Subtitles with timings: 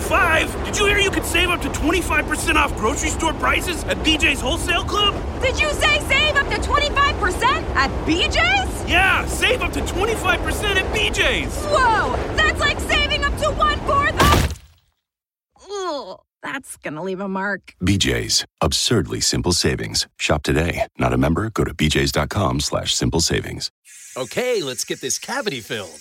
[0.00, 0.64] 25?
[0.64, 4.40] Did you hear you could save up to 25% off grocery store prices at BJ's
[4.40, 5.14] Wholesale Club?
[5.42, 7.42] Did you say save up to 25%
[7.76, 8.90] at BJ's?
[8.90, 11.54] Yeah, save up to 25% at BJ's.
[11.66, 14.62] Whoa, that's like saving up to one fourth of.
[15.70, 17.74] Ugh, that's gonna leave a mark.
[17.82, 18.46] BJ's.
[18.62, 20.08] Absurdly simple savings.
[20.18, 20.86] Shop today.
[20.98, 21.50] Not a member?
[21.50, 23.70] Go to bjs.com slash simple savings.
[24.16, 26.00] Okay, let's get this cavity filled.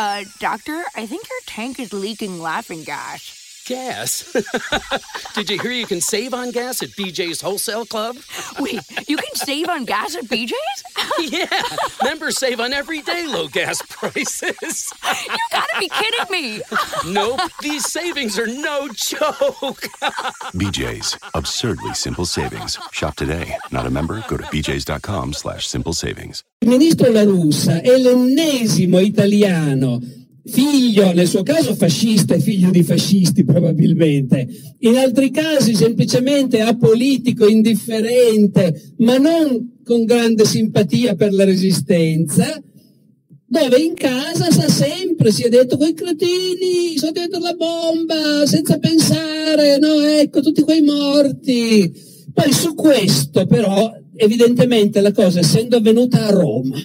[0.00, 3.39] Uh, doctor, I think your tank is leaking laughing gas.
[3.66, 4.32] Gas?
[5.34, 8.16] Did you hear you can save on gas at BJ's Wholesale Club?
[8.58, 10.82] Wait, you can save on gas at BJ's?
[11.32, 11.46] yeah,
[12.02, 14.92] members save on everyday low gas prices.
[15.04, 16.62] you gotta be kidding me.
[17.06, 19.82] nope, these savings are no joke.
[20.54, 21.16] BJ's.
[21.34, 22.78] Absurdly simple savings.
[22.92, 23.56] Shop today.
[23.70, 24.24] Not a member?
[24.28, 26.42] Go to bjs.com slash simple savings.
[26.62, 29.98] Il ministro La Russa è l'ennesimo italiano
[30.44, 34.48] figlio, nel suo caso fascista e figlio di fascisti probabilmente,
[34.80, 42.62] in altri casi semplicemente apolitico, indifferente, ma non con grande simpatia per la resistenza,
[43.46, 48.78] dove in casa sa sempre, si è detto, quei cretini, sono dentro la bomba, senza
[48.78, 51.92] pensare, no, ecco, tutti quei morti.
[52.32, 56.80] Poi su questo però, evidentemente la cosa, essendo avvenuta a Roma,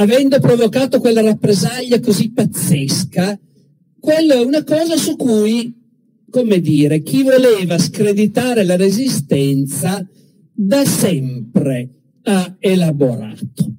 [0.00, 3.38] avendo provocato quella rappresaglia così pazzesca,
[3.98, 5.74] quella è una cosa su cui,
[6.30, 10.06] come dire, chi voleva screditare la resistenza
[10.52, 11.88] da sempre
[12.22, 13.74] ha elaborato.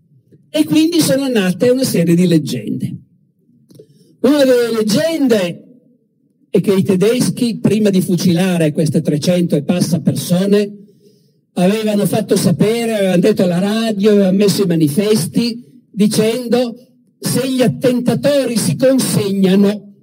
[0.50, 2.96] E quindi sono nate una serie di leggende.
[4.22, 5.64] Una delle leggende
[6.52, 10.72] è che i tedeschi, prima di fucilare queste 300 e passa persone,
[11.54, 16.76] avevano fatto sapere, avevano detto alla radio, avevano messo i manifesti, dicendo
[17.20, 19.94] se gli attentatori si consegnano,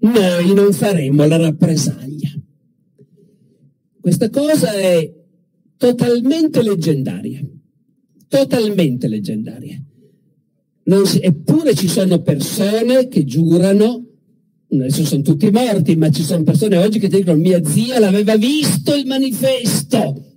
[0.00, 2.30] noi non faremo la rappresaglia.
[4.00, 5.12] Questa cosa è
[5.76, 7.40] totalmente leggendaria,
[8.28, 9.82] totalmente leggendaria.
[11.04, 14.06] Si, eppure ci sono persone che giurano,
[14.70, 18.94] adesso sono tutti morti, ma ci sono persone oggi che dicono mia zia l'aveva visto
[18.94, 20.27] il manifesto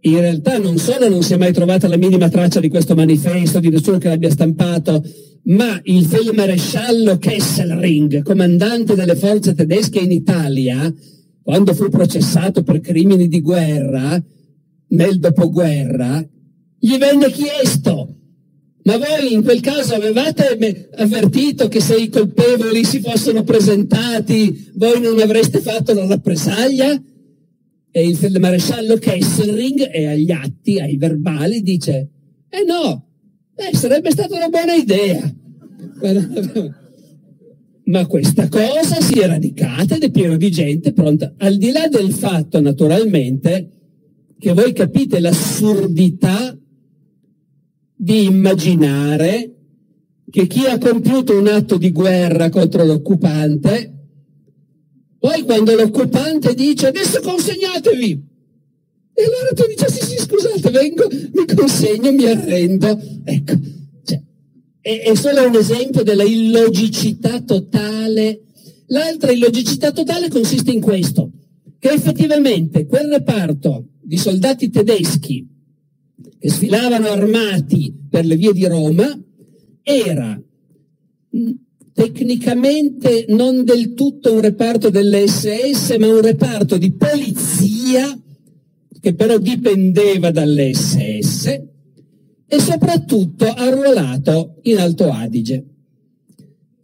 [0.00, 3.58] in realtà non solo non si è mai trovata la minima traccia di questo manifesto,
[3.58, 5.04] di nessuno che l'abbia stampato,
[5.44, 10.92] ma il feldmaresciallo Kesselring, comandante delle forze tedesche in Italia,
[11.42, 14.22] quando fu processato per crimini di guerra,
[14.90, 16.24] nel dopoguerra,
[16.78, 18.14] gli venne chiesto,
[18.84, 25.00] ma voi in quel caso avevate avvertito che se i colpevoli si fossero presentati, voi
[25.00, 27.02] non avreste fatto la rappresaglia?
[27.90, 32.08] E il feldmaresciallo Kesselring è agli atti, ai verbali, dice,
[32.48, 33.06] eh no,
[33.56, 35.34] eh, sarebbe stata una buona idea.
[37.84, 41.88] Ma questa cosa si è radicata ed è pieno di gente pronta, al di là
[41.88, 43.70] del fatto naturalmente
[44.38, 46.56] che voi capite l'assurdità
[47.96, 49.54] di immaginare
[50.30, 53.97] che chi ha compiuto un atto di guerra contro l'occupante
[55.18, 58.26] poi quando l'occupante dice adesso consegnatevi,
[59.18, 63.00] e allora tu dici sì sì scusate vengo, mi consegno, mi arrendo.
[63.24, 63.58] Ecco,
[64.04, 64.22] cioè,
[64.80, 68.42] è, è solo un esempio della illogicità totale.
[68.86, 71.32] L'altra illogicità totale consiste in questo,
[71.80, 75.46] che effettivamente quel reparto di soldati tedeschi
[76.38, 79.20] che sfilavano armati per le vie di Roma
[79.82, 80.40] era
[81.98, 88.16] tecnicamente non del tutto un reparto dell'SS, ma un reparto di polizia
[89.00, 91.46] che però dipendeva dall'SS
[92.46, 95.64] e soprattutto arruolato in Alto Adige.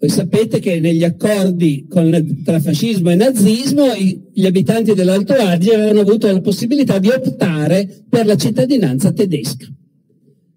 [0.01, 5.77] Voi sapete che negli accordi con, tra fascismo e nazismo i, gli abitanti dell'Alto Adige
[5.77, 9.73] avevano avuto la possibilità di optare per la cittadinanza tedesca.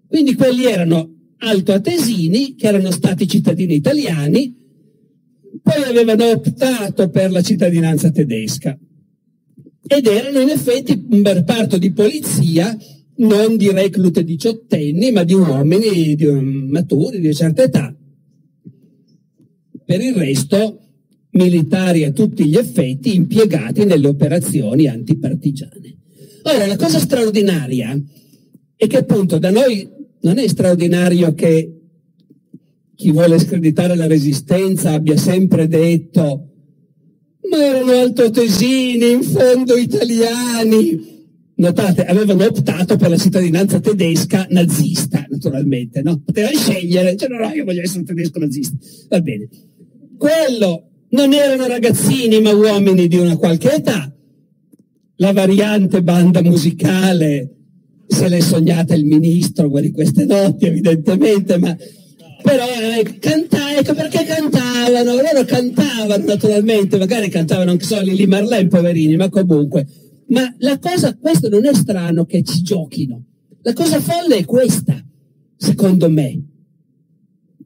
[0.08, 4.54] Quindi quelli erano altoatesini che erano stati cittadini italiani,
[5.62, 8.78] poi avevano optato per la cittadinanza tedesca
[9.86, 12.76] ed erano in effetti un reparto di polizia
[13.18, 17.94] non di reclute diciottenni, ma di uomini di un, maturi di una certa età.
[19.84, 20.80] Per il resto,
[21.30, 25.96] militari a tutti gli effetti impiegati nelle operazioni antipartigiane.
[26.42, 27.98] Ora, la cosa straordinaria
[28.76, 29.88] è che appunto da noi
[30.20, 31.72] non è straordinario che
[32.94, 36.48] chi vuole screditare la resistenza abbia sempre detto
[37.48, 41.16] ma erano altoatesini, in fondo italiani.
[41.54, 46.20] Notate, avevano optato per la cittadinanza tedesca nazista, naturalmente, no?
[46.24, 48.76] Poteva scegliere, cioè no, no, io voglio essere un tedesco nazista.
[49.08, 49.48] Va bene.
[50.16, 54.12] quello non erano ragazzini ma uomini di una qualche età.
[55.16, 57.57] La variante banda musicale
[58.08, 61.76] se l'è sognata il ministro di queste notti evidentemente, ma
[62.42, 68.68] però eh, canta, ecco perché cantavano, loro cantavano naturalmente, magari cantavano anche solo Lili Marlene,
[68.68, 69.86] poverini, ma comunque.
[70.28, 73.24] Ma la cosa, questo non è strano che ci giochino.
[73.62, 75.02] La cosa folle è questa,
[75.56, 76.42] secondo me,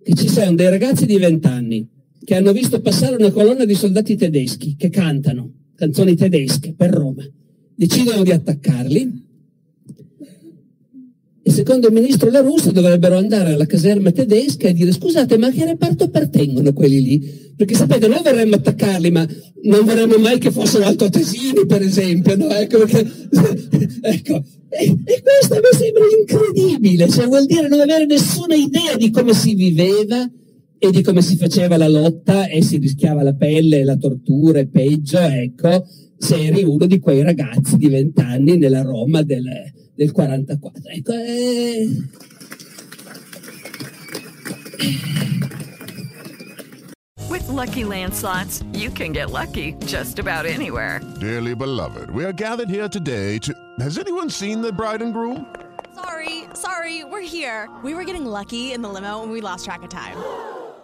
[0.03, 1.89] che ci siano dei ragazzi di vent'anni
[2.25, 7.29] che hanno visto passare una colonna di soldati tedeschi che cantano canzoni tedesche per Roma,
[7.75, 9.22] decidono di attaccarli
[11.53, 15.51] secondo il ministro La Russa dovrebbero andare alla caserma tedesca e dire scusate ma a
[15.51, 17.53] che reparto appartengono quelli lì?
[17.55, 19.27] Perché sapete noi vorremmo attaccarli ma
[19.65, 22.49] non vorremmo mai che fossero altoatesini per esempio, no?
[22.51, 23.07] Ecco, perché,
[24.01, 24.43] ecco.
[24.69, 29.35] E, e questo mi sembra incredibile, cioè vuol dire non avere nessuna idea di come
[29.35, 30.29] si viveva
[30.79, 34.67] e di come si faceva la lotta e si rischiava la pelle, la tortura e
[34.67, 35.87] peggio, ecco,
[36.23, 39.45] se eri uno di quei ragazzi di vent'anni nella Roma del,
[39.95, 40.83] del 44.
[40.89, 41.89] Ecco, eh...
[47.29, 51.01] With Lucky Land slots, you can get lucky just about anywhere.
[51.19, 53.53] Dearly beloved, we are gathered here today to.
[53.81, 55.47] Has anyone seen the bride and groom?
[55.95, 57.69] Sorry, sorry, we're here.
[57.83, 60.17] We were getting lucky in the limo and we lost track of time.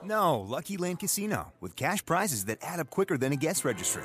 [0.03, 4.05] No, Lucky Land Casino, with cash prizes that add up quicker than a guest registry.